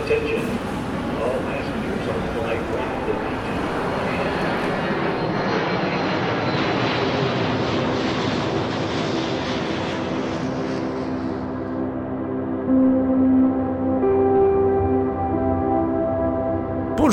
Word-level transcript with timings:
Attention. 0.00 0.59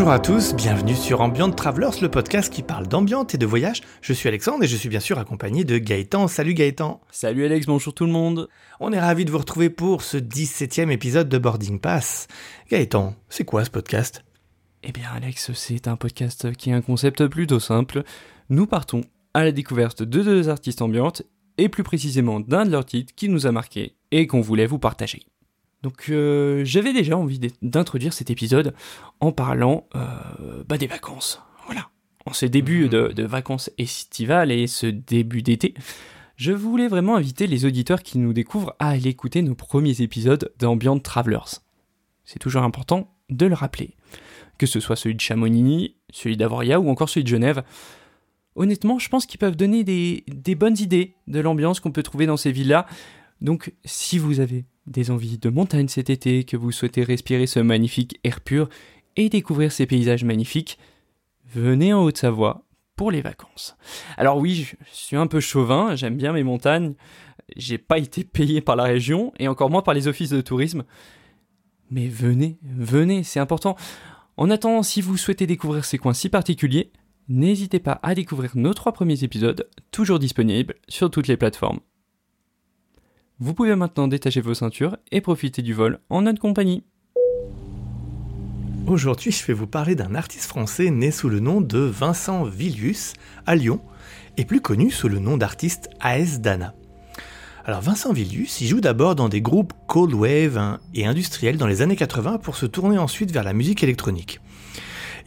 Bonjour 0.07 0.15
à 0.15 0.19
tous, 0.21 0.55
bienvenue 0.55 0.95
sur 0.95 1.19
Ambient 1.19 1.51
Travelers, 1.51 2.01
le 2.01 2.09
podcast 2.09 2.49
qui 2.49 2.63
parle 2.63 2.87
d'ambiance 2.87 3.33
et 3.33 3.37
de 3.37 3.45
voyage. 3.45 3.81
Je 3.99 4.13
suis 4.13 4.29
Alexandre 4.29 4.63
et 4.63 4.67
je 4.67 4.77
suis 4.77 4.87
bien 4.87 5.01
sûr 5.01 5.19
accompagné 5.19 5.65
de 5.65 5.77
Gaëtan. 5.77 6.29
Salut 6.29 6.53
Gaëtan. 6.53 7.01
Salut 7.11 7.43
Alex, 7.43 7.65
bonjour 7.65 7.93
tout 7.93 8.05
le 8.05 8.13
monde. 8.13 8.47
On 8.79 8.93
est 8.93 9.01
ravis 9.01 9.25
de 9.25 9.31
vous 9.31 9.37
retrouver 9.37 9.69
pour 9.69 10.03
ce 10.03 10.15
17e 10.15 10.91
épisode 10.91 11.27
de 11.27 11.37
Boarding 11.37 11.81
Pass. 11.81 12.29
Gaëtan, 12.71 13.15
c'est 13.27 13.43
quoi 13.43 13.65
ce 13.65 13.69
podcast? 13.69 14.23
Eh 14.81 14.93
bien 14.93 15.09
Alex, 15.13 15.51
c'est 15.51 15.89
un 15.89 15.97
podcast 15.97 16.53
qui 16.53 16.71
a 16.71 16.77
un 16.77 16.81
concept 16.81 17.27
plutôt 17.27 17.59
simple. 17.59 18.03
Nous 18.49 18.65
partons 18.65 19.01
à 19.33 19.43
la 19.43 19.51
découverte 19.51 20.03
de 20.03 20.23
deux 20.23 20.47
artistes 20.47 20.81
ambiantes 20.81 21.23
et 21.57 21.67
plus 21.67 21.83
précisément 21.83 22.39
d'un 22.39 22.63
de 22.63 22.71
leurs 22.71 22.85
titres 22.85 23.13
qui 23.13 23.27
nous 23.27 23.45
a 23.45 23.51
marqué 23.51 23.97
et 24.11 24.25
qu'on 24.25 24.39
voulait 24.39 24.67
vous 24.67 24.79
partager. 24.79 25.23
Donc 25.83 26.09
euh, 26.09 26.63
j'avais 26.65 26.93
déjà 26.93 27.17
envie 27.17 27.39
d'introduire 27.61 28.13
cet 28.13 28.29
épisode 28.29 28.73
en 29.19 29.31
parlant 29.31 29.87
euh, 29.95 30.63
bah, 30.67 30.77
des 30.77 30.87
vacances. 30.87 31.41
Voilà. 31.65 31.89
En 32.25 32.33
ce 32.33 32.45
début 32.45 32.89
de, 32.89 33.09
de 33.09 33.23
vacances 33.23 33.69
estivales 33.77 34.51
et 34.51 34.67
ce 34.67 34.87
début 34.87 35.41
d'été, 35.41 35.75
je 36.35 36.51
voulais 36.51 36.87
vraiment 36.87 37.15
inviter 37.15 37.47
les 37.47 37.65
auditeurs 37.65 38.03
qui 38.03 38.17
nous 38.17 38.33
découvrent 38.33 38.75
à 38.79 38.89
aller 38.89 39.09
écouter 39.09 39.41
nos 39.41 39.55
premiers 39.55 40.01
épisodes 40.01 40.51
d'Ambient 40.59 40.99
Travelers. 40.99 41.61
C'est 42.25 42.39
toujours 42.39 42.63
important 42.63 43.15
de 43.29 43.45
le 43.45 43.53
rappeler. 43.53 43.95
Que 44.57 44.65
ce 44.65 44.79
soit 44.79 44.95
celui 44.95 45.15
de 45.15 45.21
Chamonix, 45.21 45.95
celui 46.11 46.37
d'Avoria 46.37 46.79
ou 46.79 46.89
encore 46.89 47.09
celui 47.09 47.23
de 47.23 47.29
Genève. 47.29 47.63
Honnêtement, 48.55 48.99
je 48.99 49.07
pense 49.09 49.25
qu'ils 49.25 49.39
peuvent 49.39 49.55
donner 49.55 49.83
des, 49.83 50.23
des 50.27 50.55
bonnes 50.55 50.77
idées 50.79 51.15
de 51.27 51.39
l'ambiance 51.39 51.79
qu'on 51.79 51.91
peut 51.91 52.03
trouver 52.03 52.25
dans 52.25 52.37
ces 52.37 52.51
villes-là. 52.51 52.87
Donc, 53.39 53.73
si 53.85 54.17
vous 54.17 54.39
avez 54.39 54.65
des 54.87 55.11
envies 55.11 55.37
de 55.37 55.49
montagne 55.49 55.87
cet 55.87 56.09
été, 56.09 56.43
que 56.43 56.57
vous 56.57 56.71
souhaitez 56.71 57.03
respirer 57.03 57.45
ce 57.45 57.59
magnifique 57.59 58.19
air 58.23 58.41
pur 58.41 58.69
et 59.15 59.29
découvrir 59.29 59.71
ces 59.71 59.85
paysages 59.85 60.23
magnifiques, 60.23 60.79
venez 61.53 61.93
en 61.93 62.03
Haute-Savoie 62.03 62.63
pour 62.95 63.11
les 63.11 63.21
vacances. 63.21 63.77
Alors 64.17 64.37
oui, 64.37 64.67
je 64.69 64.75
suis 64.91 65.15
un 65.15 65.27
peu 65.27 65.39
chauvin, 65.39 65.95
j'aime 65.95 66.17
bien 66.17 66.33
mes 66.33 66.43
montagnes, 66.43 66.95
j'ai 67.55 67.77
pas 67.77 67.99
été 67.99 68.23
payé 68.23 68.61
par 68.61 68.75
la 68.75 68.83
région 68.83 69.33
et 69.39 69.47
encore 69.47 69.69
moins 69.69 69.81
par 69.81 69.93
les 69.93 70.07
offices 70.07 70.31
de 70.31 70.41
tourisme. 70.41 70.83
Mais 71.89 72.07
venez, 72.07 72.57
venez, 72.63 73.23
c'est 73.23 73.39
important. 73.39 73.75
En 74.35 74.49
attendant, 74.49 74.83
si 74.83 75.01
vous 75.01 75.17
souhaitez 75.17 75.47
découvrir 75.47 75.85
ces 75.85 75.97
coins 75.97 76.13
si 76.13 76.29
particuliers, 76.29 76.91
n'hésitez 77.29 77.79
pas 77.79 77.99
à 78.03 78.15
découvrir 78.15 78.51
nos 78.55 78.73
trois 78.73 78.91
premiers 78.91 79.23
épisodes, 79.23 79.69
toujours 79.91 80.19
disponibles 80.19 80.75
sur 80.87 81.09
toutes 81.09 81.27
les 81.27 81.37
plateformes. 81.37 81.79
Vous 83.39 83.53
pouvez 83.53 83.75
maintenant 83.75 84.07
détacher 84.07 84.41
vos 84.41 84.55
ceintures 84.55 84.97
et 85.11 85.21
profiter 85.21 85.61
du 85.61 85.71
vol 85.71 85.99
en 86.09 86.23
notre 86.23 86.39
compagnie. 86.39 86.83
Aujourd'hui, 88.87 89.31
je 89.31 89.45
vais 89.45 89.53
vous 89.53 89.67
parler 89.67 89.93
d'un 89.93 90.15
artiste 90.15 90.45
français 90.45 90.89
né 90.89 91.11
sous 91.11 91.29
le 91.29 91.39
nom 91.39 91.61
de 91.61 91.77
Vincent 91.77 92.45
Villius 92.45 93.13
à 93.45 93.55
Lyon 93.55 93.79
et 94.37 94.45
plus 94.45 94.59
connu 94.59 94.89
sous 94.89 95.07
le 95.07 95.19
nom 95.19 95.37
d'artiste 95.37 95.91
AS 95.99 96.39
Dana. 96.39 96.73
Alors 97.63 97.81
Vincent 97.81 98.11
Villius, 98.11 98.59
il 98.61 98.67
joue 98.69 98.81
d'abord 98.81 99.13
dans 99.13 99.29
des 99.29 99.41
groupes 99.41 99.73
cold 99.87 100.15
wave 100.15 100.57
hein, 100.57 100.79
et 100.95 101.05
industriels 101.05 101.57
dans 101.57 101.67
les 101.67 101.83
années 101.83 101.95
80 101.95 102.39
pour 102.39 102.55
se 102.55 102.65
tourner 102.65 102.97
ensuite 102.97 103.31
vers 103.31 103.43
la 103.43 103.53
musique 103.53 103.83
électronique. 103.83 104.39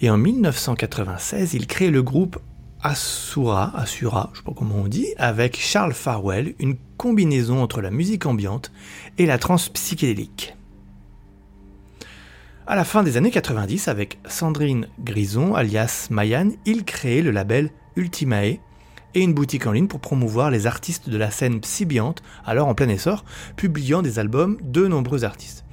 Et 0.00 0.10
en 0.10 0.16
1996, 0.16 1.54
il 1.54 1.68
crée 1.68 1.90
le 1.90 2.02
groupe 2.02 2.40
Asura, 2.82 3.76
Asura, 3.76 4.30
je 4.32 4.38
sais 4.38 4.44
pas 4.44 4.54
comment 4.56 4.76
on 4.76 4.88
dit, 4.88 5.08
avec 5.18 5.58
Charles 5.58 5.92
Farwell, 5.92 6.54
une 6.58 6.76
combinaison 6.96 7.62
entre 7.62 7.82
la 7.82 7.90
musique 7.90 8.24
ambiante 8.24 8.72
et 9.18 9.26
la 9.26 9.36
trance 9.36 9.68
psychédélique. 9.68 10.56
À 12.66 12.76
la 12.76 12.84
fin 12.84 13.02
des 13.02 13.18
années 13.18 13.30
90, 13.30 13.88
avec 13.88 14.18
Sandrine 14.26 14.88
Grison, 14.98 15.54
alias 15.54 16.06
Mayan, 16.10 16.52
il 16.64 16.84
crée 16.84 17.20
le 17.20 17.32
label 17.32 17.70
Ultimae 17.96 18.60
et 19.14 19.20
une 19.20 19.34
boutique 19.34 19.66
en 19.66 19.72
ligne 19.72 19.88
pour 19.88 20.00
promouvoir 20.00 20.50
les 20.50 20.66
artistes 20.66 21.10
de 21.10 21.18
la 21.18 21.30
scène 21.30 21.60
psybiante, 21.60 22.22
alors 22.46 22.68
en 22.68 22.74
plein 22.74 22.88
essor, 22.88 23.24
publiant 23.56 24.00
des 24.00 24.18
albums 24.18 24.56
de 24.62 24.86
nombreux 24.86 25.24
artistes. 25.24 25.64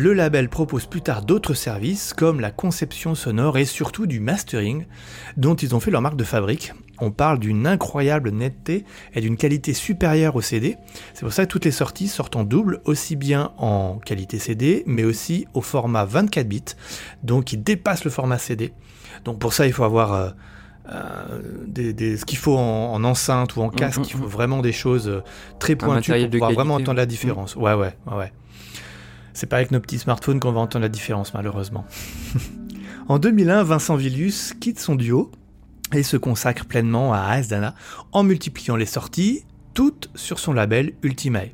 Le 0.00 0.12
label 0.12 0.48
propose 0.48 0.86
plus 0.86 1.02
tard 1.02 1.22
d'autres 1.22 1.54
services 1.54 2.14
comme 2.14 2.38
la 2.38 2.52
conception 2.52 3.16
sonore 3.16 3.58
et 3.58 3.64
surtout 3.64 4.06
du 4.06 4.20
mastering, 4.20 4.86
dont 5.36 5.56
ils 5.56 5.74
ont 5.74 5.80
fait 5.80 5.90
leur 5.90 6.00
marque 6.02 6.14
de 6.16 6.22
fabrique. 6.22 6.72
On 7.00 7.10
parle 7.10 7.40
d'une 7.40 7.66
incroyable 7.66 8.30
netteté 8.30 8.84
et 9.12 9.20
d'une 9.20 9.36
qualité 9.36 9.74
supérieure 9.74 10.36
au 10.36 10.40
CD. 10.40 10.76
C'est 11.14 11.22
pour 11.24 11.32
ça 11.32 11.46
que 11.46 11.50
toutes 11.50 11.64
les 11.64 11.72
sorties 11.72 12.06
sortent 12.06 12.36
en 12.36 12.44
double, 12.44 12.80
aussi 12.84 13.16
bien 13.16 13.50
en 13.58 13.98
qualité 13.98 14.38
CD, 14.38 14.84
mais 14.86 15.02
aussi 15.02 15.48
au 15.52 15.62
format 15.62 16.04
24 16.04 16.46
bits, 16.46 16.62
donc 17.24 17.52
il 17.52 17.64
dépasse 17.64 18.04
le 18.04 18.12
format 18.12 18.38
CD. 18.38 18.72
Donc 19.24 19.40
pour 19.40 19.52
ça, 19.52 19.66
il 19.66 19.72
faut 19.72 19.82
avoir 19.82 20.12
euh, 20.14 20.30
euh, 20.92 21.40
des, 21.66 21.92
des- 21.92 22.16
ce 22.18 22.24
qu'il 22.24 22.38
faut 22.38 22.56
en, 22.56 22.94
en 22.94 23.02
enceinte 23.02 23.56
ou 23.56 23.62
en 23.62 23.68
casque, 23.68 23.98
mm, 23.98 24.04
il 24.04 24.12
faut 24.12 24.24
mm. 24.26 24.28
vraiment 24.28 24.60
des 24.60 24.72
choses 24.72 25.08
euh, 25.08 25.22
très 25.58 25.74
pointues 25.74 26.12
pour 26.12 26.20
pouvoir 26.30 26.50
qualité, 26.50 26.54
vraiment 26.54 26.74
entendre 26.76 26.98
la 26.98 27.06
différence. 27.06 27.56
Ouais, 27.56 27.74
ouais, 27.74 27.96
ouais, 28.06 28.16
ouais. 28.16 28.32
C'est 29.38 29.46
pas 29.46 29.58
avec 29.58 29.70
nos 29.70 29.78
petits 29.78 30.00
smartphones 30.00 30.40
qu'on 30.40 30.50
va 30.50 30.58
entendre 30.58 30.82
la 30.82 30.88
différence, 30.88 31.32
malheureusement. 31.32 31.86
en 33.08 33.20
2001, 33.20 33.62
Vincent 33.62 33.94
Villius 33.94 34.52
quitte 34.52 34.80
son 34.80 34.96
duo 34.96 35.30
et 35.94 36.02
se 36.02 36.16
consacre 36.16 36.64
pleinement 36.64 37.14
à 37.14 37.20
Asdana 37.20 37.76
en 38.10 38.24
multipliant 38.24 38.74
les 38.74 38.84
sorties, 38.84 39.44
toutes 39.74 40.10
sur 40.16 40.40
son 40.40 40.52
label 40.52 40.94
Ultimae. 41.04 41.50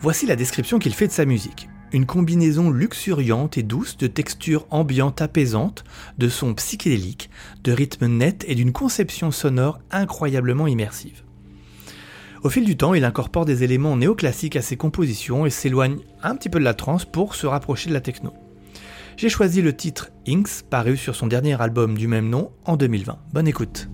Voici 0.00 0.24
la 0.24 0.34
description 0.34 0.78
qu'il 0.78 0.94
fait 0.94 1.06
de 1.08 1.12
sa 1.12 1.26
musique. 1.26 1.68
Une 1.92 2.06
combinaison 2.06 2.70
luxuriante 2.70 3.58
et 3.58 3.62
douce 3.62 3.98
de 3.98 4.06
textures 4.06 4.66
ambiantes 4.70 5.20
apaisantes, 5.20 5.84
de 6.16 6.30
sons 6.30 6.54
psychédéliques, 6.54 7.28
de 7.64 7.72
rythmes 7.72 8.06
nets 8.06 8.46
et 8.48 8.54
d'une 8.54 8.72
conception 8.72 9.30
sonore 9.30 9.78
incroyablement 9.90 10.66
immersive. 10.66 11.23
Au 12.44 12.50
fil 12.50 12.66
du 12.66 12.76
temps, 12.76 12.92
il 12.92 13.06
incorpore 13.06 13.46
des 13.46 13.64
éléments 13.64 13.96
néoclassiques 13.96 14.56
à 14.56 14.60
ses 14.60 14.76
compositions 14.76 15.46
et 15.46 15.50
s'éloigne 15.50 16.00
un 16.22 16.36
petit 16.36 16.50
peu 16.50 16.58
de 16.58 16.64
la 16.64 16.74
trance 16.74 17.06
pour 17.06 17.34
se 17.34 17.46
rapprocher 17.46 17.88
de 17.88 17.94
la 17.94 18.02
techno. 18.02 18.34
J'ai 19.16 19.30
choisi 19.30 19.62
le 19.62 19.74
titre 19.74 20.10
Inks, 20.28 20.62
paru 20.68 20.98
sur 20.98 21.16
son 21.16 21.26
dernier 21.26 21.58
album 21.58 21.96
du 21.96 22.06
même 22.06 22.28
nom 22.28 22.52
en 22.66 22.76
2020. 22.76 23.18
Bonne 23.32 23.48
écoute. 23.48 23.88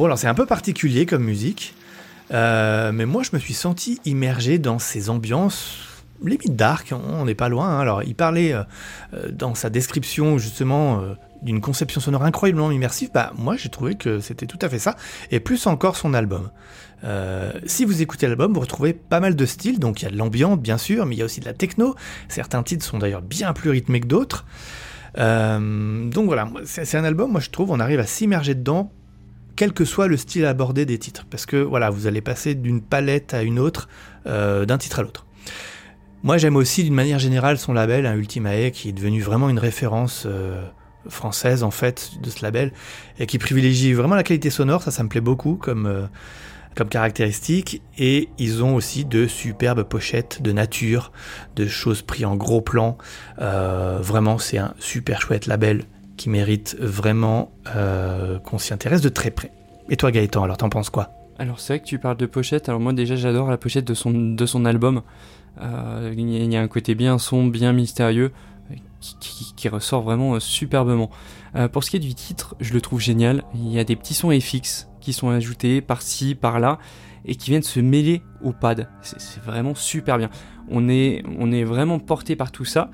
Bon, 0.00 0.06
alors 0.06 0.16
c'est 0.16 0.28
un 0.28 0.34
peu 0.34 0.46
particulier 0.46 1.04
comme 1.04 1.24
musique, 1.24 1.74
euh, 2.32 2.90
mais 2.90 3.04
moi 3.04 3.22
je 3.22 3.32
me 3.34 3.38
suis 3.38 3.52
senti 3.52 4.00
immergé 4.06 4.58
dans 4.58 4.78
ces 4.78 5.10
ambiances 5.10 5.76
limite 6.24 6.56
dark, 6.56 6.94
on 6.94 7.26
n'est 7.26 7.34
pas 7.34 7.50
loin. 7.50 7.68
hein. 7.68 7.80
Alors 7.80 8.02
il 8.02 8.14
parlait 8.14 8.54
euh, 8.54 8.62
euh, 9.12 9.30
dans 9.30 9.54
sa 9.54 9.68
description 9.68 10.38
justement 10.38 11.02
d'une 11.42 11.60
conception 11.60 12.00
sonore 12.00 12.22
incroyablement 12.22 12.70
immersive, 12.70 13.10
bah 13.12 13.34
moi 13.36 13.58
j'ai 13.58 13.68
trouvé 13.68 13.94
que 13.94 14.20
c'était 14.20 14.46
tout 14.46 14.58
à 14.62 14.70
fait 14.70 14.78
ça, 14.78 14.96
et 15.30 15.38
plus 15.38 15.66
encore 15.66 15.96
son 15.96 16.14
album. 16.14 16.48
Si 17.66 17.84
vous 17.84 18.00
écoutez 18.00 18.26
l'album, 18.26 18.54
vous 18.54 18.60
retrouvez 18.60 18.94
pas 18.94 19.20
mal 19.20 19.36
de 19.36 19.44
styles, 19.44 19.80
donc 19.80 20.00
il 20.00 20.06
y 20.06 20.08
a 20.08 20.10
de 20.10 20.16
l'ambiance 20.16 20.58
bien 20.58 20.78
sûr, 20.78 21.04
mais 21.04 21.14
il 21.14 21.18
y 21.18 21.22
a 21.22 21.26
aussi 21.26 21.40
de 21.40 21.44
la 21.44 21.52
techno. 21.52 21.94
Certains 22.30 22.62
titres 22.62 22.86
sont 22.86 22.96
d'ailleurs 22.96 23.20
bien 23.20 23.52
plus 23.52 23.68
rythmés 23.68 24.00
que 24.00 24.06
d'autres. 24.06 24.46
Donc 25.14 26.24
voilà, 26.24 26.48
c'est 26.64 26.96
un 26.96 27.04
album, 27.04 27.32
moi 27.32 27.40
je 27.40 27.50
trouve, 27.50 27.70
on 27.70 27.80
arrive 27.80 28.00
à 28.00 28.06
s'immerger 28.06 28.54
dedans, 28.54 28.92
quel 29.60 29.74
que 29.74 29.84
soit 29.84 30.08
le 30.08 30.16
style 30.16 30.46
abordé 30.46 30.86
des 30.86 30.98
titres, 30.98 31.26
parce 31.28 31.44
que 31.44 31.58
voilà, 31.58 31.90
vous 31.90 32.06
allez 32.06 32.22
passer 32.22 32.54
d'une 32.54 32.80
palette 32.80 33.34
à 33.34 33.42
une 33.42 33.58
autre, 33.58 33.90
euh, 34.26 34.64
d'un 34.64 34.78
titre 34.78 35.00
à 35.00 35.02
l'autre. 35.02 35.26
Moi 36.22 36.38
j'aime 36.38 36.56
aussi 36.56 36.82
d'une 36.82 36.94
manière 36.94 37.18
générale 37.18 37.58
son 37.58 37.74
label, 37.74 38.06
un 38.06 38.14
Ultimae, 38.14 38.70
qui 38.70 38.88
est 38.88 38.92
devenu 38.92 39.20
vraiment 39.20 39.50
une 39.50 39.58
référence 39.58 40.22
euh, 40.24 40.64
française 41.10 41.62
en 41.62 41.70
fait 41.70 42.12
de 42.22 42.30
ce 42.30 42.42
label, 42.42 42.72
et 43.18 43.26
qui 43.26 43.36
privilégie 43.36 43.92
vraiment 43.92 44.14
la 44.14 44.22
qualité 44.22 44.48
sonore, 44.48 44.82
ça 44.82 44.90
ça 44.90 45.02
me 45.02 45.10
plaît 45.10 45.20
beaucoup 45.20 45.56
comme... 45.56 45.84
euh, 45.84 46.06
comme 46.76 46.88
caractéristique 46.88 47.82
et 47.98 48.28
ils 48.38 48.62
ont 48.62 48.76
aussi 48.76 49.04
de 49.04 49.26
superbes 49.26 49.82
pochettes 49.82 50.40
de 50.40 50.52
nature, 50.52 51.10
de 51.56 51.66
choses 51.66 52.00
prises 52.00 52.24
en 52.24 52.36
gros 52.36 52.60
plan. 52.60 52.96
Vraiment, 53.38 54.38
c'est 54.38 54.58
un 54.58 54.72
super 54.78 55.20
chouette 55.20 55.46
label 55.46 55.84
qui 56.20 56.28
mérite 56.28 56.76
vraiment 56.78 57.50
euh, 57.74 58.38
qu'on 58.40 58.58
s'y 58.58 58.74
intéresse 58.74 59.00
de 59.00 59.08
très 59.08 59.30
près. 59.30 59.50
Et 59.88 59.96
toi 59.96 60.10
Gaëtan, 60.10 60.42
alors 60.44 60.58
t'en 60.58 60.68
penses 60.68 60.90
quoi? 60.90 61.08
Alors 61.38 61.58
c'est 61.58 61.72
vrai 61.72 61.80
que 61.80 61.86
tu 61.86 61.98
parles 61.98 62.18
de 62.18 62.26
pochette, 62.26 62.68
alors 62.68 62.78
moi 62.78 62.92
déjà 62.92 63.16
j'adore 63.16 63.48
la 63.48 63.56
pochette 63.56 63.86
de 63.86 63.94
son, 63.94 64.10
de 64.12 64.44
son 64.46 64.66
album. 64.66 65.00
Euh, 65.62 66.12
il 66.14 66.28
y, 66.52 66.56
a- 66.56 66.60
un 66.60 66.68
côté 66.68 66.94
bien 66.94 67.16
sombre, 67.16 67.50
bien 67.50 67.72
mystérieux, 67.72 68.32
euh, 68.70 68.74
qui, 69.00 69.54
qui- 69.56 69.68
ressort 69.70 70.02
vraiment 70.02 70.38
superbement. 70.40 71.08
Pour 71.72 71.82
ce 71.84 71.90
qui 71.90 71.96
est 71.96 72.00
du 72.00 72.14
titre, 72.14 72.54
je 72.60 72.74
le 72.74 72.82
trouve 72.82 73.00
génial. 73.00 73.42
Il 73.54 73.72
y 73.72 73.78
a 73.78 73.84
des 73.84 73.96
petits 73.96 74.14
sons 74.14 74.30
FX 74.30 74.88
qui 75.00 75.12
sont 75.14 75.30
ajoutés 75.30 75.80
par-ci, 75.80 76.34
par-là, 76.34 76.78
et 77.24 77.34
qui 77.34 77.48
viennent 77.50 77.62
se 77.62 77.80
mêler 77.80 78.20
au 78.44 78.52
pad. 78.52 78.88
C'est 79.00 79.42
vraiment 79.42 79.74
super 79.74 80.18
bien. 80.18 80.28
On 80.68 80.88
est, 80.90 81.22
on 81.38 81.50
est 81.50 81.64
vraiment 81.64 81.98
porté 81.98 82.36
par 82.36 82.52
tout 82.52 82.66
ça. 82.66 82.90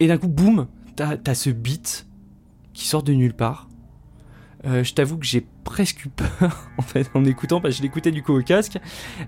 Et 0.00 0.08
d'un 0.08 0.18
coup, 0.18 0.28
boum, 0.28 0.66
t'as 0.96 1.16
as 1.26 1.34
ce 1.34 1.50
beat 1.50 2.06
qui 2.74 2.86
sort 2.86 3.02
de 3.02 3.12
nulle 3.14 3.32
part. 3.34 3.68
Euh, 4.66 4.82
je 4.82 4.94
t'avoue 4.94 5.18
que 5.18 5.26
j'ai 5.26 5.46
presque 5.62 6.06
eu 6.06 6.08
peur 6.08 6.68
en 6.78 6.82
fait 6.82 7.10
en 7.14 7.24
écoutant 7.26 7.60
parce 7.60 7.74
que 7.74 7.78
je 7.78 7.82
l'écoutais 7.82 8.10
du 8.10 8.22
coup 8.22 8.32
au 8.38 8.42
casque. 8.42 8.78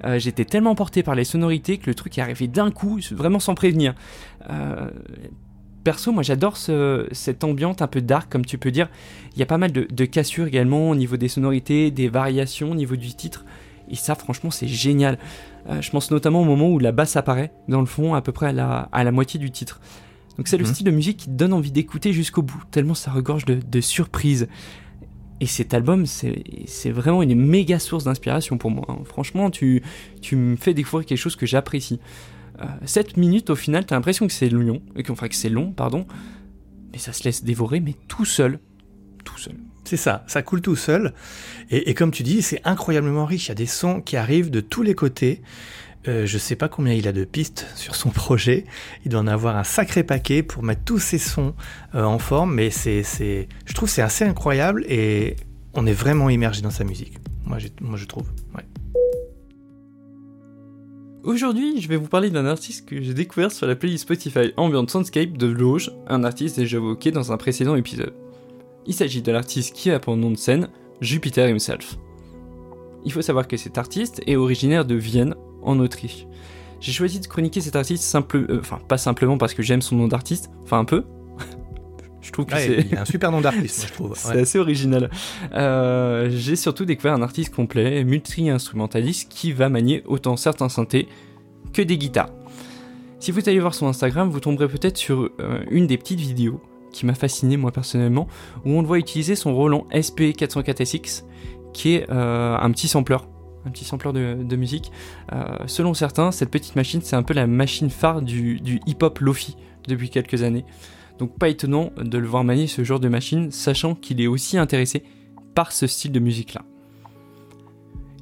Euh, 0.05 0.19
J'étais 0.19 0.45
tellement 0.47 0.75
porté 0.75 1.03
par 1.03 1.15
les 1.15 1.25
sonorités 1.25 1.77
que 1.79 1.87
le 1.87 1.95
truc 1.95 2.17
est 2.17 2.23
arrivé 2.23 2.49
d'un 2.49 2.71
coup, 2.71 2.99
vraiment 3.13 3.39
sans 3.39 3.55
prévenir. 3.55 3.95
Euh, 4.49 4.91
perso, 5.85 6.11
moi 6.11 6.23
j'adore 6.23 6.57
ce- 6.57 7.07
cette 7.13 7.45
ambiance 7.45 7.81
un 7.83 7.87
peu 7.87 8.01
dark 8.01 8.31
comme 8.33 8.45
tu 8.47 8.57
peux 8.57 8.71
dire. 8.71 8.89
Il 9.35 9.39
y 9.39 9.43
a 9.43 9.47
pas 9.47 9.59
mal 9.59 9.73
de, 9.73 9.87
de 9.91 10.05
cassures 10.07 10.47
également 10.47 10.89
au 10.91 10.95
niveau 10.95 11.17
des 11.19 11.29
sonorités, 11.29 11.91
des 11.91 12.09
variations 12.09 12.71
au 12.71 12.75
niveau 12.75 12.97
du 12.97 13.13
titre. 13.15 13.45
Et 13.91 13.95
ça 13.95 14.15
franchement 14.15 14.51
c'est 14.51 14.67
génial. 14.69 15.19
Je 15.81 15.91
pense 15.91 16.11
notamment 16.13 16.41
au 16.43 16.45
moment 16.45 16.69
où 16.71 16.79
la 16.79 16.93
basse 16.93 17.17
apparaît 17.17 17.53
dans 17.69 17.81
le 17.81 17.87
fond 17.87 18.15
à 18.15 18.23
peu 18.23 18.31
près 18.33 18.47
à 18.47 18.53
la, 18.53 18.89
à 18.93 19.03
la 19.05 19.11
moitié 19.13 19.39
du 19.39 19.51
titre. 19.51 19.81
Donc 20.37 20.49
c'est 20.49 20.57
le 20.59 20.65
Mhm. 20.65 20.73
style 20.75 20.87
de 20.87 20.91
musique 20.91 21.17
qui 21.19 21.27
te 21.27 21.31
donne 21.33 21.53
envie 21.53 21.73
d'écouter 21.73 22.13
jusqu'au 22.13 22.43
bout, 22.43 22.63
tellement 22.71 22.95
ça 22.95 23.11
regorge 23.11 23.45
de, 23.45 23.55
de 23.55 23.81
surprises. 23.81 24.49
Et 25.41 25.47
cet 25.47 25.75
album, 25.75 26.07
c'est 26.07 26.91
vraiment 26.91 27.23
une 27.23 27.35
méga 27.35 27.79
source 27.79 28.05
d'inspiration 28.05 28.57
pour 28.57 28.71
moi. 28.71 28.87
hein. 28.89 28.99
Franchement, 29.05 29.51
tu, 29.51 29.83
tu 30.23 30.35
me 30.37 30.57
fais 30.57 30.73
découvrir 30.73 31.05
quelque 31.07 31.19
chose 31.19 31.37
que 31.37 31.45
j'apprécie. 31.47 32.01
7 32.87 33.19
minutes, 33.19 33.51
au 33.51 33.55
final, 33.55 33.85
t'as 33.85 33.97
l'impression 33.97 34.27
que 34.27 34.33
c'est 34.33 34.49
long, 34.49 34.81
et 34.97 35.03
que, 35.03 35.13
enfin 35.13 35.29
que 35.29 35.35
c'est 35.35 35.51
long, 35.51 35.73
pardon, 35.73 36.07
mais 36.91 36.97
ça 36.99 37.13
se 37.13 37.23
laisse 37.25 37.45
dévorer, 37.45 37.81
mais 37.81 37.95
tout 38.09 38.25
seul. 38.25 38.61
Tout 39.25 39.37
seul. 39.37 39.57
C'est 39.85 39.99
ça, 39.99 40.25
ça 40.27 40.41
coule 40.43 40.63
tout 40.63 40.75
seul. 40.75 41.13
Et, 41.71 41.91
et 41.91 41.95
comme 41.95 42.13
tu 42.13 42.23
dis, 42.23 42.41
c'est 42.41 42.63
incroyablement 42.65 43.27
riche. 43.27 43.47
Il 43.47 43.49
y 43.49 43.53
a 43.53 43.57
des 43.57 43.67
sons 43.67 44.01
qui 44.01 44.17
arrivent 44.17 44.51
de 44.51 44.61
tous 44.61 44.83
les 44.83 44.95
côtés. 44.95 45.43
Euh, 46.09 46.27
je 46.27 46.39
sais 46.39 46.57
pas 46.57 46.69
combien 46.69 46.93
il 46.93 47.09
a 47.09 47.13
de 47.13 47.25
pistes 47.25 47.67
sur 47.75 47.95
son 47.95 48.11
projet. 48.11 48.65
Il 49.05 49.11
doit 49.11 49.21
en 49.21 49.27
avoir 49.27 49.57
un 49.57 49.65
sacré 49.65 50.05
paquet 50.05 50.43
pour 50.43 50.63
mettre 50.63 50.85
tous 50.85 50.99
ces 50.99 51.19
sons 51.19 51.55
euh, 51.95 52.05
en 52.05 52.19
forme. 52.19 52.55
Mais 52.55 52.71
je 52.71 53.75
trouve 53.75 53.89
c'est 53.89 54.03
assez 54.03 54.25
incroyable 54.25 54.85
et 54.89 55.37
on 55.75 55.87
est 55.87 55.93
vraiment 55.93 56.31
immergé 56.31 56.63
dans 56.63 56.71
sa 56.71 56.85
musique. 56.85 57.19
Moi, 57.45 57.59
je 57.59 58.05
trouve. 58.07 58.27
Aujourd'hui, 61.23 61.81
je 61.81 61.89
vais 61.89 61.97
vous 61.97 62.07
parler 62.07 62.31
d'un 62.31 62.47
artiste 62.47 62.89
que 62.89 63.03
j'ai 63.03 63.13
découvert 63.13 63.51
sur 63.51 63.67
la 63.67 63.75
playlist 63.75 64.05
Spotify 64.05 64.53
Ambient 64.57 64.87
Soundscape 64.87 65.37
de 65.37 65.49
Loge, 65.49 65.91
un 66.07 66.23
artiste 66.23 66.57
déjà 66.57 66.77
évoqué 66.77 67.11
dans 67.11 67.33
un 67.33 67.37
précédent 67.37 67.75
épisode. 67.75 68.15
Il 68.87 68.95
s'agit 68.95 69.23
de 69.23 69.33
l'artiste 69.33 69.75
qui 69.75 69.91
a 69.91 69.99
pour 69.99 70.17
nom 70.17 70.31
de 70.31 70.37
scène 70.37 70.69
Jupiter 71.01 71.49
himself. 71.49 71.99
Il 73.05 73.11
faut 73.11 73.23
savoir 73.23 73.49
que 73.49 73.57
cet 73.57 73.77
artiste 73.77 74.23
est 74.27 74.37
originaire 74.37 74.85
de 74.85 74.95
Vienne, 74.95 75.35
en 75.67 75.79
Autriche. 75.79 76.27
J'ai 76.81 76.93
choisi 76.93 77.21
de 77.21 77.27
chroniquer 77.27 77.61
cet 77.61 77.77
artiste 77.77 78.05
simple, 78.05 78.47
euh, 78.49 78.61
enfin 78.61 78.79
pas 78.87 78.99
simplement 78.99 79.39
parce 79.39 79.55
que 79.55 79.63
j'aime 79.63 79.83
son 79.83 79.97
nom 79.97 80.09
d'artiste, 80.09 80.51
enfin 80.63 80.79
un 80.79 80.85
peu. 80.85 81.05
je 82.21 82.31
trouve 82.31 82.47
que 82.47 82.55
Ouais, 82.55 82.67
c'est 82.67 82.87
il 82.91 82.97
a 82.97 83.03
un 83.03 83.05
super 83.05 83.33
nom 83.33 83.41
d'artiste, 83.41 83.79
moi, 83.79 83.87
je 83.89 83.93
trouve. 83.93 84.13
c'est 84.17 84.41
assez 84.41 84.59
original. 84.59 85.11
Euh, 85.55 86.29
J'ai 86.31 86.57
surtout 86.57 86.85
découvert 86.85 87.15
un 87.15 87.23
artiste 87.23 87.55
complet, 87.55 88.05
multi-instrumentaliste, 88.05 89.31
qui 89.31 89.53
va 89.53 89.69
manier 89.69 90.03
autant 90.07 90.37
certains 90.37 90.69
synthés 90.69 91.09
que 91.73 91.83
des 91.83 91.99
guitares. 91.99 92.31
Si 93.19 93.33
vous 93.33 93.41
allez 93.49 93.59
voir 93.59 93.75
son 93.75 93.87
Instagram, 93.87 94.31
vous 94.31 94.41
tomberez 94.41 94.69
peut-être 94.69 94.99
sur 94.99 95.31
euh, 95.41 95.65
une 95.71 95.87
des 95.87 95.97
petites 95.97 96.21
vidéos 96.21 96.61
qui 96.93 97.07
m'a 97.07 97.15
fasciné 97.15 97.57
moi 97.57 97.73
personnellement, 97.73 98.29
où 98.65 98.71
on 98.71 98.81
le 98.81 98.87
voit 98.87 98.99
utiliser 98.99 99.35
son 99.35 99.55
Roland 99.55 99.87
SP404SX, 99.93 101.25
qui 101.75 101.95
est 101.95 102.09
un 102.09 102.71
petit 102.71 102.89
sampler, 102.89 103.19
un 103.67 103.71
petit 103.71 103.85
sampler 103.85 104.13
de, 104.13 104.57
musique. 104.57 104.93
Euh, 105.33 105.45
selon 105.67 105.95
certains, 105.95 106.31
cette 106.31 106.51
petite 106.51 106.77
machine, 106.77 107.01
c'est 107.03 107.17
un 107.17 107.23
peu 107.23 107.35
la 107.35 107.47
machine 107.47 107.91
phare 107.91 108.23
du, 108.23 108.61
hip-hop 108.87 109.19
lofi 109.19 109.57
depuis 109.89 110.11
quelques 110.11 110.43
années. 110.43 110.65
Donc 111.19 111.39
pas 111.39 111.49
étonnant 111.49 111.93
de 111.97 112.19
le 112.19 112.27
voir 112.27 112.45
manier 112.45 112.67
ce 112.67 112.85
genre 112.85 113.01
de 113.01 113.09
machine, 113.09 113.51
sachant 113.51 113.95
qu'il 113.95 114.21
est 114.21 114.27
aussi 114.27 114.59
intéressé 114.59 115.03
par 115.55 115.73
ce 115.73 115.87
style 115.87 116.13
de 116.13 116.21
musique-là. 116.21 116.63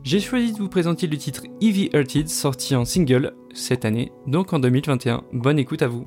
J'ai 0.04 0.20
choisi 0.20 0.52
de 0.52 0.58
vous 0.58 0.68
présenter 0.68 1.06
le 1.06 1.16
titre 1.16 1.44
Evie 1.60 1.88
Hearted, 1.92 2.28
sorti 2.28 2.76
en 2.76 2.84
single 2.84 3.32
cette 3.54 3.84
année, 3.84 4.12
donc 4.26 4.52
en 4.52 4.58
2021. 4.58 5.24
Bonne 5.32 5.58
écoute 5.58 5.82
à 5.82 5.88
vous. 5.88 6.04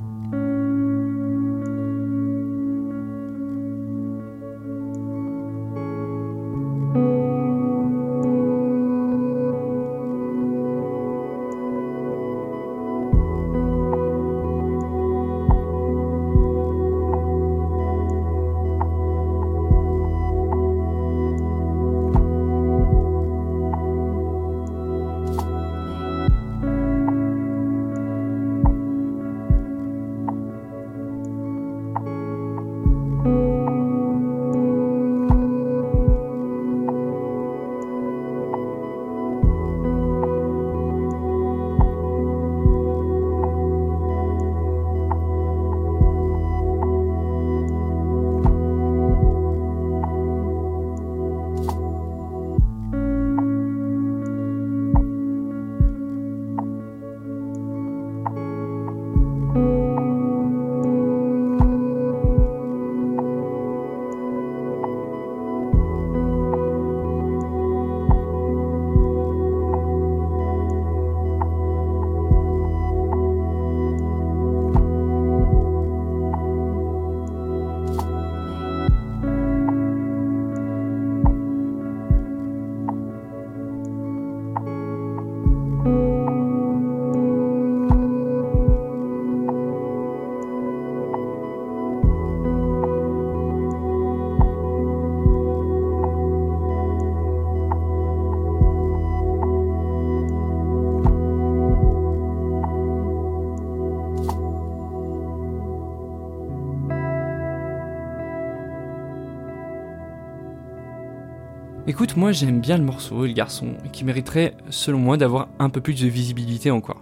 Écoute, 111.98 112.16
moi 112.16 112.32
j'aime 112.32 112.62
bien 112.62 112.78
le 112.78 112.84
morceau 112.84 113.26
et 113.26 113.30
le 113.30 113.34
garçon, 113.34 113.70
qui 113.92 114.06
mériterait, 114.06 114.54
selon 114.70 115.00
moi, 115.00 115.18
d'avoir 115.18 115.48
un 115.58 115.72
peu 115.72 115.82
plus 115.82 116.00
de 116.00 116.08
visibilité 116.08 116.70
encore. 116.70 117.02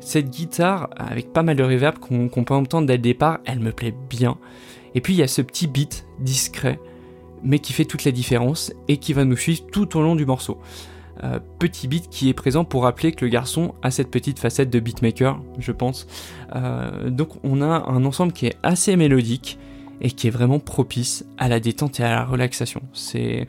Cette 0.00 0.30
guitare, 0.30 0.90
avec 0.96 1.32
pas 1.32 1.44
mal 1.44 1.54
de 1.54 1.62
reverb 1.62 2.00
qu'on 2.00 2.42
peut 2.42 2.54
entendre 2.54 2.88
dès 2.88 2.96
le 2.96 3.02
départ, 3.02 3.38
elle 3.44 3.60
me 3.60 3.70
plaît 3.70 3.94
bien. 4.10 4.36
Et 4.96 5.00
puis 5.00 5.12
il 5.12 5.18
y 5.18 5.22
a 5.22 5.28
ce 5.28 5.42
petit 5.42 5.68
beat 5.68 6.08
discret, 6.18 6.80
mais 7.44 7.60
qui 7.60 7.72
fait 7.72 7.84
toute 7.84 8.04
la 8.04 8.10
différence 8.10 8.72
et 8.88 8.96
qui 8.96 9.12
va 9.12 9.24
nous 9.24 9.36
suivre 9.36 9.64
tout 9.70 9.96
au 9.96 10.02
long 10.02 10.16
du 10.16 10.26
morceau. 10.26 10.58
Euh, 11.22 11.38
petit 11.60 11.86
beat 11.86 12.08
qui 12.10 12.28
est 12.28 12.34
présent 12.34 12.64
pour 12.64 12.82
rappeler 12.82 13.12
que 13.12 13.24
le 13.24 13.30
garçon 13.30 13.74
a 13.82 13.92
cette 13.92 14.10
petite 14.10 14.40
facette 14.40 14.70
de 14.70 14.80
beatmaker, 14.80 15.40
je 15.60 15.70
pense. 15.70 16.08
Euh, 16.56 17.10
donc 17.10 17.28
on 17.44 17.62
a 17.62 17.88
un 17.88 18.04
ensemble 18.04 18.32
qui 18.32 18.46
est 18.46 18.56
assez 18.64 18.96
mélodique 18.96 19.56
et 20.00 20.10
qui 20.10 20.26
est 20.26 20.30
vraiment 20.30 20.58
propice 20.58 21.24
à 21.38 21.48
la 21.48 21.60
détente 21.60 22.00
et 22.00 22.02
à 22.02 22.10
la 22.10 22.24
relaxation. 22.24 22.82
C'est 22.92 23.46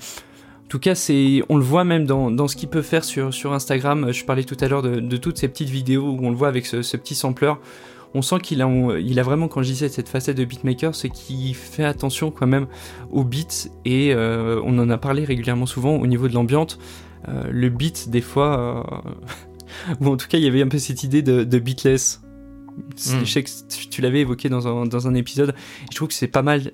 en 0.68 0.70
tout 0.70 0.80
cas, 0.80 0.96
c'est, 0.96 1.44
on 1.48 1.56
le 1.56 1.64
voit 1.64 1.86
même 1.86 2.06
dans, 2.06 2.48
ce 2.50 2.58
qu'il 2.58 2.68
peut 2.68 2.82
faire 2.82 3.06
sur, 3.06 3.34
sur 3.34 3.54
Instagram. 3.54 4.12
Je 4.12 4.26
parlais 4.26 4.44
tout 4.44 4.58
à 4.60 4.68
l'heure 4.68 4.82
de, 4.82 5.16
toutes 5.16 5.38
ces 5.38 5.48
petites 5.48 5.70
vidéos 5.70 6.10
où 6.10 6.20
on 6.22 6.30
le 6.30 6.36
voit 6.36 6.50
avec 6.50 6.66
ce, 6.66 6.98
petit 6.98 7.16
sampler. 7.16 7.54
On 8.14 8.22
sent 8.22 8.40
qu'il 8.44 8.62
a, 8.62 8.70
il 9.00 9.18
a 9.18 9.24
vraiment, 9.24 9.48
quand 9.48 9.62
je 9.62 9.70
disais 9.70 9.88
cette 9.88 10.10
facette 10.10 10.36
de 10.36 10.44
beatmaker, 10.44 10.94
c'est 10.94 11.08
qu'il 11.08 11.56
fait 11.56 11.86
attention 11.86 12.32
quand 12.32 12.48
même 12.48 12.68
aux 13.12 13.24
beats 13.24 13.70
et 13.86 14.14
euh, 14.14 14.62
on 14.66 14.78
en 14.78 14.90
a 14.90 14.98
parlé 14.98 15.24
régulièrement 15.24 15.68
souvent 15.68 15.96
au 15.96 16.06
niveau 16.06 16.28
de 16.28 16.34
l'ambiance. 16.34 16.78
Euh, 17.30 17.46
le 17.50 17.70
beat, 17.70 18.10
des 18.10 18.20
fois, 18.20 18.84
euh, 18.84 19.96
ou 20.02 20.08
en 20.10 20.18
tout 20.18 20.28
cas, 20.28 20.38
il 20.38 20.44
y 20.44 20.48
avait 20.48 20.62
un 20.62 20.68
peu 20.68 20.80
cette 20.80 21.02
idée 21.02 21.22
de, 21.22 21.60
beatless. 21.60 22.22
Hmm. 22.76 23.24
Je 23.24 23.32
sais 23.32 23.42
que 23.42 23.50
tu 23.90 24.02
l'avais 24.02 24.20
évoqué 24.20 24.50
dans 24.50 24.68
un, 24.68 24.86
dans 24.86 25.08
un 25.08 25.14
épisode. 25.14 25.56
je 25.90 25.96
trouve 25.96 26.10
que 26.10 26.14
c'est 26.14 26.28
pas 26.28 26.44
mal 26.44 26.74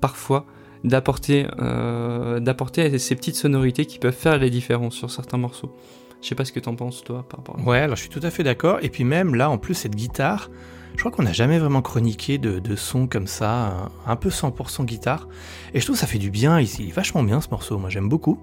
parfois 0.00 0.46
d'apporter 0.84 1.46
euh, 1.60 2.40
d'apporter 2.40 2.98
ces 2.98 3.14
petites 3.16 3.36
sonorités 3.36 3.86
qui 3.86 3.98
peuvent 3.98 4.14
faire 4.14 4.38
la 4.38 4.48
différence 4.48 4.94
sur 4.94 5.10
certains 5.10 5.38
morceaux. 5.38 5.74
Je 6.22 6.28
sais 6.28 6.34
pas 6.34 6.44
ce 6.44 6.52
que 6.52 6.60
t'en 6.60 6.74
penses 6.74 7.04
toi 7.04 7.24
par 7.28 7.40
rapport 7.40 7.58
à 7.58 7.62
Ouais, 7.62 7.78
alors 7.78 7.96
je 7.96 8.02
suis 8.02 8.10
tout 8.10 8.20
à 8.22 8.30
fait 8.30 8.42
d'accord. 8.42 8.78
Et 8.82 8.88
puis 8.88 9.04
même 9.04 9.34
là, 9.34 9.50
en 9.50 9.58
plus, 9.58 9.74
cette 9.74 9.94
guitare, 9.94 10.50
je 10.94 11.00
crois 11.00 11.10
qu'on 11.10 11.22
n'a 11.22 11.32
jamais 11.32 11.58
vraiment 11.58 11.82
chroniqué 11.82 12.38
de, 12.38 12.58
de 12.58 12.76
son 12.76 13.06
comme 13.06 13.26
ça, 13.26 13.90
un, 14.06 14.16
peu 14.16 14.30
100% 14.30 14.84
guitare. 14.84 15.28
Et 15.74 15.80
je 15.80 15.84
trouve 15.84 15.96
ça 15.96 16.06
fait 16.06 16.18
du 16.18 16.30
bien, 16.30 16.58
il, 16.58 16.68
il 16.80 16.88
est 16.88 16.92
vachement 16.92 17.22
bien 17.22 17.40
ce 17.40 17.48
morceau, 17.50 17.78
moi 17.78 17.90
j'aime 17.90 18.08
beaucoup. 18.08 18.40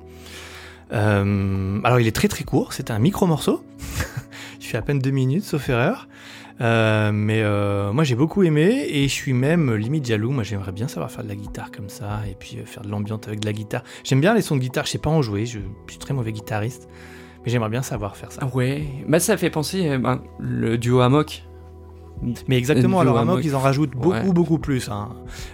Euh, 0.92 1.80
alors 1.84 2.00
il 2.00 2.08
est 2.08 2.16
très 2.16 2.28
très 2.28 2.44
court, 2.44 2.74
c'est 2.74 2.92
un 2.92 3.00
micro 3.00 3.26
morceau. 3.26 3.64
il 4.62 4.66
fait 4.66 4.78
à 4.78 4.82
peine 4.82 5.00
deux 5.00 5.12
minutes, 5.12 5.44
sauf 5.44 5.68
erreur. 5.70 6.08
Euh, 6.62 7.12
mais 7.12 7.42
euh, 7.42 7.92
moi 7.94 8.04
j'ai 8.04 8.16
beaucoup 8.16 8.44
aimé 8.44 8.86
et 8.88 9.08
je 9.08 9.14
suis 9.14 9.34
même 9.34 9.74
limite 9.74 10.06
jaloux. 10.06 10.32
Moi 10.32 10.44
j'aimerais 10.44 10.72
bien 10.72 10.88
savoir 10.88 11.12
faire 11.12 11.24
de 11.24 11.30
la 11.30 11.36
guitare 11.36 11.72
comme 11.72 11.90
ça 11.90 12.22
et 12.30 12.36
puis 12.36 12.58
euh, 12.58 12.66
faire 12.66 12.84
de 12.84 12.90
l'ambiance 12.90 13.28
avec 13.28 13.40
de 13.40 13.46
la 13.46 13.54
guitare. 13.54 13.84
J'aime 14.04 14.22
bien 14.22 14.34
les 14.34 14.42
sons 14.42 14.56
de 14.56 14.62
guitare, 14.62 14.86
je 14.86 14.92
sais 14.92 14.98
pas 14.98 15.10
en 15.10 15.22
jouer, 15.22 15.46
je, 15.46 15.60
suis 15.88 16.00
très 16.00 16.14
mauvais 16.14 16.32
guitariste. 16.32 16.88
Mais 17.46 17.52
j'aimerais 17.52 17.70
bien 17.70 17.82
savoir 17.82 18.16
faire 18.16 18.32
ça. 18.32 18.46
Ouais, 18.54 18.86
bah 19.08 19.20
ça 19.20 19.36
fait 19.36 19.50
penser 19.50 19.98
ben, 19.98 20.22
le 20.40 20.78
duo 20.78 21.02
Amok. 21.02 21.44
Mais 22.48 22.58
exactement, 22.58 23.02
alors 23.02 23.18
Amok, 23.18 23.44
ils 23.44 23.56
en 23.56 23.60
rajoutent 23.60 23.96
beaucoup 23.96 24.32
beaucoup 24.32 24.60
plus. 24.60 24.90
Hein. 24.90 25.10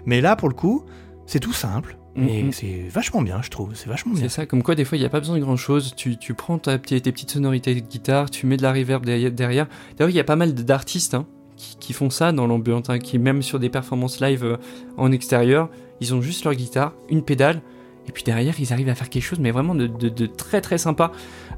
Mais 0.05 0.21
là 0.21 0.35
pour 0.35 0.49
le 0.49 0.53
coup, 0.53 0.85
c'est 1.25 1.39
tout 1.39 1.53
simple. 1.53 1.98
Et 2.27 2.43
mm-hmm. 2.43 2.51
c'est 2.51 2.89
vachement 2.89 3.21
bien, 3.21 3.41
je 3.41 3.49
trouve. 3.49 3.71
C'est 3.75 3.88
vachement 3.89 4.13
bien. 4.13 4.23
C'est 4.23 4.29
ça, 4.29 4.45
comme 4.45 4.63
quoi 4.63 4.75
des 4.75 4.86
fois 4.86 4.97
il 4.97 5.01
n'y 5.01 5.05
a 5.05 5.10
pas 5.10 5.19
besoin 5.19 5.36
de 5.36 5.41
grand 5.41 5.55
chose. 5.55 5.93
Tu, 5.95 6.17
tu 6.17 6.34
prends 6.34 6.58
ta, 6.58 6.77
tes, 6.77 6.99
petites 6.99 7.32
sonorités 7.32 7.75
de 7.75 7.79
guitare, 7.79 8.29
tu 8.29 8.45
mets 8.45 8.58
de 8.58 8.63
la 8.63 8.73
reverb 8.73 9.05
derrière. 9.05 9.67
D'ailleurs, 9.97 10.10
il 10.10 10.15
y 10.15 10.19
a 10.19 10.23
pas 10.23 10.36
mal 10.36 10.53
d'artistes 10.53 11.13
hein, 11.13 11.25
qui, 11.55 11.77
qui, 11.79 11.93
font 11.93 12.10
ça 12.10 12.32
dans 12.32 12.47
l'ambiance, 12.47 12.89
hein, 12.89 12.99
qui 12.99 13.19
même 13.19 13.41
sur 13.41 13.60
des 13.60 13.69
performances 13.69 14.19
live 14.21 14.43
euh, 14.43 14.58
en 14.97 15.12
extérieur, 15.12 15.69
ils 16.01 16.13
ont 16.13 16.21
juste 16.21 16.43
leur 16.43 16.53
guitare, 16.53 16.93
une 17.10 17.23
pédale, 17.23 17.62
et 18.08 18.12
puis 18.12 18.23
derrière 18.23 18.60
ils 18.60 18.73
arrivent 18.73 18.89
à 18.89 18.95
faire 18.95 19.10
quelque 19.10 19.23
chose, 19.23 19.39
mais 19.39 19.51
vraiment 19.51 19.75
de, 19.75 19.88
de, 19.88 20.25
très 20.25 20.62
très 20.62 20.77
sympa. 20.77 21.12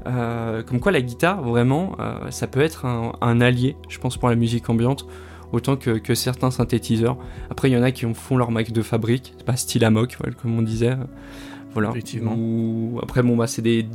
Euh, 0.06 0.62
comme 0.62 0.80
quoi 0.80 0.92
la 0.92 1.00
guitare, 1.00 1.42
vraiment, 1.42 1.96
euh, 2.00 2.30
ça 2.30 2.46
peut 2.46 2.60
être 2.60 2.84
un, 2.84 3.12
un, 3.20 3.40
allié, 3.40 3.76
je 3.88 3.98
pense, 3.98 4.16
pour 4.16 4.28
la 4.28 4.34
musique 4.34 4.68
ambiante 4.68 5.06
autant 5.52 5.76
que, 5.76 6.14
certains 6.14 6.50
synthétiseurs. 6.50 7.16
Après, 7.50 7.70
il 7.70 7.72
y 7.72 7.76
en 7.76 7.82
a 7.82 7.90
qui 7.92 8.06
font 8.14 8.36
leur 8.36 8.50
Mac 8.50 8.72
de 8.72 8.82
fabrique, 8.82 9.34
pas 9.46 9.56
style 9.56 9.84
Amok, 9.84 10.16
comme 10.40 10.58
on 10.58 10.62
disait. 10.62 10.96
Voilà. 11.72 11.90
Effectivement. 11.90 12.36
Après, 13.02 13.22
bon, 13.22 13.36
bah, 13.36 13.46
c'est 13.46 13.62
des. 13.62 13.86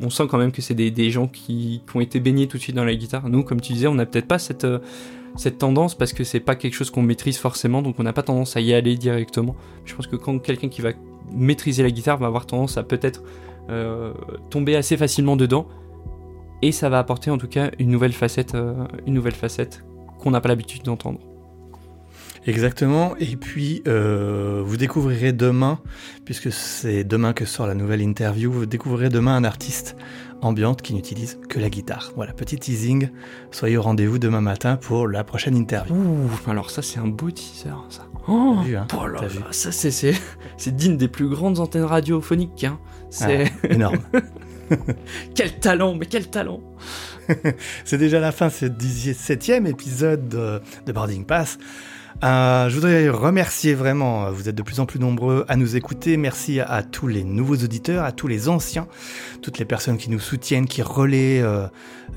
On 0.00 0.10
sent 0.10 0.24
quand 0.28 0.38
même 0.38 0.52
que 0.52 0.62
c'est 0.62 0.74
des, 0.74 1.10
gens 1.10 1.28
qui, 1.28 1.82
ont 1.94 2.00
été 2.00 2.18
baignés 2.18 2.48
tout 2.48 2.56
de 2.56 2.62
suite 2.62 2.76
dans 2.76 2.84
la 2.84 2.94
guitare. 2.94 3.28
Nous, 3.28 3.42
comme 3.44 3.60
tu 3.60 3.72
disais, 3.72 3.86
on 3.86 3.94
n'a 3.94 4.06
peut-être 4.06 4.26
pas 4.26 4.38
cette, 4.38 4.64
euh, 4.64 4.78
cette 5.36 5.58
tendance 5.58 5.94
parce 5.94 6.12
que 6.12 6.24
c'est 6.24 6.40
pas 6.40 6.54
quelque 6.54 6.74
chose 6.74 6.90
qu'on 6.90 7.02
maîtrise 7.02 7.38
forcément, 7.38 7.82
donc 7.82 7.96
on 7.98 8.02
n'a 8.02 8.12
pas 8.12 8.22
tendance 8.22 8.56
à 8.56 8.60
y 8.60 8.72
aller 8.72 8.96
directement. 8.96 9.54
Je 9.84 9.94
pense 9.94 10.06
que 10.06 10.16
quand 10.16 10.38
quelqu'un 10.38 10.68
qui 10.68 10.80
va 10.80 10.90
maîtriser 11.32 11.82
la 11.82 11.90
guitare 11.90 12.18
va 12.18 12.26
avoir 12.26 12.46
tendance 12.46 12.78
à 12.78 12.82
peut-être 12.82 13.22
euh, 13.70 14.12
tomber 14.50 14.76
assez 14.76 14.96
facilement 14.96 15.36
dedans, 15.36 15.68
et 16.62 16.72
ça 16.72 16.88
va 16.88 16.98
apporter 16.98 17.30
en 17.30 17.38
tout 17.38 17.48
cas 17.48 17.70
une 17.78 17.90
nouvelle 17.90 18.12
facette, 18.12 18.54
euh, 18.54 18.74
une 19.06 19.14
nouvelle 19.14 19.34
facette 19.34 19.84
qu'on 20.22 20.30
n'a 20.30 20.40
pas 20.40 20.48
l'habitude 20.48 20.82
d'entendre. 20.82 21.20
Exactement. 22.46 23.14
Et 23.18 23.36
puis, 23.36 23.82
euh, 23.86 24.62
vous 24.64 24.76
découvrirez 24.76 25.32
demain, 25.32 25.78
puisque 26.24 26.50
c'est 26.50 27.04
demain 27.04 27.32
que 27.32 27.44
sort 27.44 27.66
la 27.66 27.74
nouvelle 27.74 28.00
interview, 28.00 28.50
vous 28.50 28.66
découvrirez 28.66 29.10
demain 29.10 29.36
un 29.36 29.44
artiste 29.44 29.96
ambiante 30.40 30.82
qui 30.82 30.94
n'utilise 30.94 31.38
que 31.48 31.60
la 31.60 31.70
guitare. 31.70 32.12
Voilà, 32.16 32.32
petit 32.32 32.58
teasing. 32.58 33.10
Soyez 33.52 33.76
au 33.76 33.82
rendez-vous 33.82 34.18
demain 34.18 34.40
matin 34.40 34.76
pour 34.76 35.06
la 35.06 35.22
prochaine 35.22 35.56
interview. 35.56 35.94
Ouh, 35.94 36.50
alors 36.50 36.70
ça, 36.70 36.82
c'est 36.82 36.98
un 36.98 37.06
beau 37.06 37.30
teaser, 37.30 37.70
ça. 37.88 38.06
Oh, 38.28 38.56
hein, 38.58 38.86
oh 38.96 39.06
là 39.06 39.22
là, 39.22 39.28
ça, 39.50 39.72
c'est, 39.72 39.90
c'est, 40.56 40.76
digne 40.76 40.96
des 40.96 41.08
plus 41.08 41.28
grandes 41.28 41.58
antennes 41.60 41.84
radiophoniques. 41.84 42.64
Hein. 42.64 42.78
C'est 43.10 43.50
ah, 43.62 43.66
énorme. 43.68 43.98
quel 45.34 45.58
talent, 45.58 45.94
mais 45.94 46.06
quel 46.06 46.28
talent 46.28 46.60
c'est 47.84 47.98
déjà 47.98 48.20
la 48.20 48.32
fin 48.32 48.48
de 48.48 48.52
ce 48.52 48.66
17e 48.66 49.66
épisode 49.66 50.28
de, 50.28 50.92
Boarding 50.92 51.24
Pass. 51.24 51.58
Euh, 52.24 52.68
je 52.68 52.74
voudrais 52.74 53.08
remercier 53.08 53.74
vraiment, 53.74 54.30
vous 54.30 54.48
êtes 54.48 54.54
de 54.54 54.62
plus 54.62 54.78
en 54.80 54.86
plus 54.86 55.00
nombreux 55.00 55.44
à 55.48 55.56
nous 55.56 55.76
écouter. 55.76 56.16
Merci 56.16 56.60
à, 56.60 56.82
tous 56.82 57.08
les 57.08 57.24
nouveaux 57.24 57.56
auditeurs, 57.56 58.04
à 58.04 58.12
tous 58.12 58.28
les 58.28 58.48
anciens, 58.48 58.86
toutes 59.40 59.58
les 59.58 59.64
personnes 59.64 59.96
qui 59.96 60.10
nous 60.10 60.20
soutiennent, 60.20 60.66
qui 60.66 60.82
relaient 60.82 61.40
euh, 61.42 61.66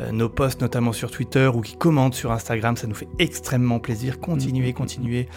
euh, 0.02 0.12
nos 0.12 0.30
posts, 0.30 0.62
notamment 0.62 0.92
sur 0.92 1.10
Twitter 1.10 1.50
ou 1.54 1.62
qui 1.62 1.76
commentent 1.76 2.14
sur 2.14 2.32
Instagram. 2.32 2.78
Ça 2.78 2.88
nous 2.88 2.96
fait 2.96 3.08
extrêmement 3.18 3.80
plaisir. 3.80 4.20
Continuez, 4.20 4.74
continuez 4.74 5.28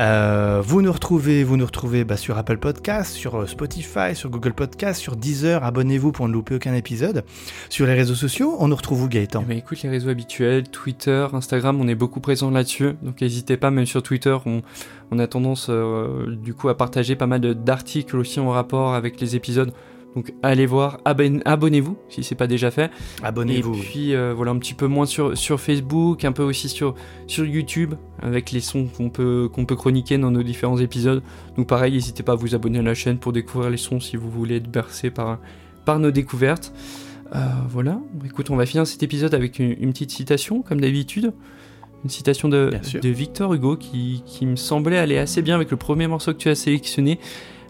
euh, 0.00 0.60
vous 0.64 0.82
nous 0.82 0.92
retrouvez, 0.92 1.44
vous 1.44 1.56
nous 1.56 1.66
retrouvez 1.66 2.04
bah, 2.04 2.16
sur 2.16 2.36
Apple 2.36 2.58
Podcast, 2.58 3.12
sur 3.12 3.36
euh, 3.36 3.46
Spotify, 3.46 4.14
sur 4.14 4.28
Google 4.28 4.52
Podcast, 4.52 5.00
sur 5.00 5.14
Deezer. 5.14 5.62
Abonnez-vous 5.62 6.10
pour 6.10 6.26
ne 6.26 6.32
louper 6.32 6.56
aucun 6.56 6.74
épisode. 6.74 7.24
Sur 7.70 7.86
les 7.86 7.94
réseaux 7.94 8.16
sociaux, 8.16 8.56
on 8.58 8.68
nous 8.68 8.76
retrouve 8.76 9.04
où 9.04 9.08
Gaëtan? 9.08 9.42
Eh 9.44 9.48
ben, 9.48 9.58
Écoute, 9.58 9.82
les 9.82 9.88
réseaux 9.88 10.08
habituels, 10.08 10.64
Twitter, 10.68 11.26
Instagram, 11.32 11.80
on 11.80 11.86
est 11.86 11.94
beaucoup 11.94 12.20
présent 12.20 12.50
là-dessus. 12.50 12.94
Donc 13.02 13.20
n'hésitez 13.20 13.56
pas, 13.56 13.70
même 13.70 13.86
sur 13.86 14.02
Twitter, 14.02 14.36
on, 14.46 14.62
a 15.16 15.26
tendance 15.28 15.68
euh, 15.70 16.34
du 16.34 16.54
coup 16.54 16.68
à 16.68 16.76
partager 16.76 17.14
pas 17.14 17.28
mal 17.28 17.40
d'articles 17.40 18.16
aussi 18.16 18.40
en 18.40 18.50
rapport 18.50 18.94
avec 18.94 19.20
les 19.20 19.36
épisodes. 19.36 19.72
Donc 20.14 20.32
allez 20.42 20.66
voir, 20.66 21.00
abonnez-vous 21.04 21.96
si 22.08 22.22
c'est 22.22 22.36
pas 22.36 22.46
déjà 22.46 22.70
fait. 22.70 22.90
Abonnez-vous. 23.22 23.74
Et 23.74 23.80
puis 23.80 24.14
euh, 24.14 24.32
voilà 24.34 24.52
un 24.52 24.58
petit 24.58 24.74
peu 24.74 24.86
moins 24.86 25.06
sur, 25.06 25.36
sur 25.36 25.60
Facebook, 25.60 26.24
un 26.24 26.32
peu 26.32 26.44
aussi 26.44 26.68
sur, 26.68 26.94
sur 27.26 27.44
YouTube 27.44 27.94
avec 28.22 28.52
les 28.52 28.60
sons 28.60 28.86
qu'on 28.86 29.10
peut, 29.10 29.48
qu'on 29.52 29.66
peut 29.66 29.74
chroniquer 29.74 30.16
dans 30.18 30.30
nos 30.30 30.44
différents 30.44 30.78
épisodes. 30.78 31.22
Donc 31.56 31.66
pareil, 31.66 31.92
n'hésitez 31.92 32.22
pas 32.22 32.32
à 32.32 32.36
vous 32.36 32.54
abonner 32.54 32.78
à 32.78 32.82
la 32.82 32.94
chaîne 32.94 33.18
pour 33.18 33.32
découvrir 33.32 33.70
les 33.70 33.76
sons 33.76 33.98
si 33.98 34.16
vous 34.16 34.30
voulez 34.30 34.56
être 34.56 34.70
bercé 34.70 35.10
par, 35.10 35.38
par 35.84 35.98
nos 35.98 36.12
découvertes. 36.12 36.72
Euh, 37.34 37.38
voilà, 37.68 38.00
écoute, 38.24 38.50
on 38.50 38.56
va 38.56 38.66
finir 38.66 38.86
cet 38.86 39.02
épisode 39.02 39.34
avec 39.34 39.58
une, 39.58 39.92
petite 39.92 40.12
citation 40.12 40.62
comme 40.62 40.80
d'habitude. 40.80 41.32
Une 42.04 42.10
citation 42.10 42.48
de, 42.48 42.70
de 43.00 43.08
Victor 43.08 43.54
Hugo 43.54 43.76
qui, 43.76 44.22
qui, 44.26 44.46
me 44.46 44.56
semblait 44.56 44.98
aller 44.98 45.16
assez 45.16 45.40
bien 45.40 45.54
avec 45.54 45.70
le 45.70 45.78
premier 45.78 46.06
morceau 46.06 46.32
que 46.32 46.38
tu 46.38 46.50
as 46.50 46.54
sélectionné, 46.54 47.18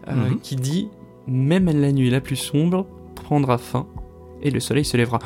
euh, 0.09 0.13
mhm. 0.13 0.41
qui 0.41 0.57
dit 0.57 0.89
même 1.27 1.67
la 1.67 1.93
nuit 1.93 2.11
la 2.11 2.21
plus 2.21 2.37
sombre 2.37 2.87
prendra 3.15 3.59
fin 3.59 3.87
et 4.43 4.51
le 4.51 4.61
soleil 4.61 4.85
se 4.85 4.97
lèvera. 4.97 5.19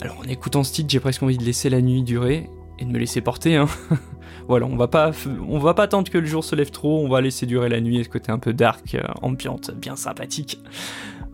Alors 0.00 0.18
en 0.20 0.24
écoutant 0.24 0.64
ce 0.64 0.72
titre, 0.72 0.90
j'ai 0.90 1.00
presque 1.00 1.22
envie 1.22 1.38
de 1.38 1.44
laisser 1.44 1.70
la 1.70 1.80
nuit 1.80 2.02
durer 2.02 2.48
et 2.78 2.84
de 2.84 2.90
me 2.90 2.98
laisser 2.98 3.20
porter. 3.20 3.56
Hein. 3.56 3.66
voilà, 4.48 4.66
on 4.66 4.76
va 4.76 4.88
pas, 4.88 5.12
on 5.48 5.58
va 5.58 5.74
pas 5.74 5.84
attendre 5.84 6.10
que 6.10 6.18
le 6.18 6.26
jour 6.26 6.44
se 6.44 6.54
lève 6.54 6.70
trop, 6.70 7.04
on 7.04 7.08
va 7.08 7.20
laisser 7.20 7.46
durer 7.46 7.68
la 7.68 7.80
nuit 7.80 7.98
et 7.98 8.04
ce 8.04 8.08
côté 8.08 8.32
un 8.32 8.38
peu 8.38 8.52
dark, 8.52 8.94
euh, 8.94 9.02
ambiante, 9.22 9.70
bien 9.72 9.96
sympathique. 9.96 10.60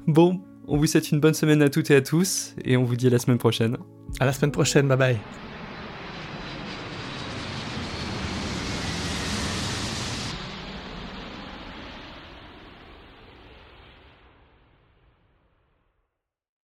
Bon, 0.07 0.41
on 0.67 0.77
vous 0.77 0.87
souhaite 0.87 1.11
une 1.11 1.21
bonne 1.21 1.35
semaine 1.35 1.63
à 1.63 1.69
toutes 1.69 1.91
et 1.91 1.97
à 1.97 2.03
tous 2.03 2.55
et 2.65 2.77
on 2.77 2.85
vous 2.85 2.97
dit 2.97 3.07
à 3.07 3.11
la 3.11 3.19
semaine 3.19 3.39
prochaine. 3.39 3.77
À 4.19 4.27
la 4.27 4.33
semaine 4.33 4.53
prochaine, 4.53 4.89
bye 4.89 4.97
bye. 4.97 5.17